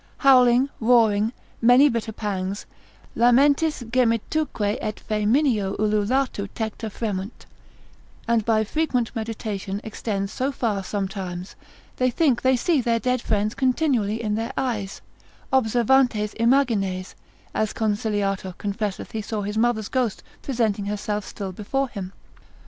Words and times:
howling, 0.17 0.67
roaring, 0.79 1.31
many 1.61 1.87
bitter 1.87 2.11
pangs, 2.11 2.65
lamentis 3.15 3.83
gemituque 3.83 4.79
et 4.81 4.95
faemineo 4.99 5.77
ululatu 5.77 6.47
Tecta 6.55 6.89
fremunt) 6.89 7.45
and 8.27 8.43
by 8.43 8.63
frequent 8.63 9.15
meditation 9.15 9.79
extends 9.83 10.33
so 10.33 10.51
far 10.51 10.83
sometimes, 10.83 11.55
they 11.97 12.09
think 12.09 12.41
they 12.41 12.55
see 12.55 12.81
their 12.81 12.97
dead 12.99 13.21
friends 13.21 13.53
continually 13.53 14.19
in 14.19 14.33
their 14.33 14.53
eyes, 14.57 15.01
observantes 15.53 16.33
imagines, 16.39 17.13
as 17.53 17.71
Conciliator 17.71 18.55
confesseth 18.57 19.11
he 19.11 19.21
saw 19.21 19.43
his 19.43 19.55
mother's 19.55 19.87
ghost 19.87 20.23
presenting 20.41 20.85
herself 20.85 21.23
still 21.27 21.51
before 21.51 21.87
him. 21.89 22.11